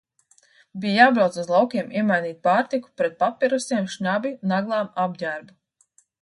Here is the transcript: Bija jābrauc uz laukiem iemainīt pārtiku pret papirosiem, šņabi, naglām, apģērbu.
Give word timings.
Bija 0.85 0.97
jābrauc 1.01 1.35
uz 1.43 1.51
laukiem 1.55 1.91
iemainīt 2.01 2.39
pārtiku 2.47 2.89
pret 3.03 3.13
papirosiem, 3.21 3.87
šņabi, 3.97 4.33
naglām, 4.55 4.91
apģērbu. 5.05 5.59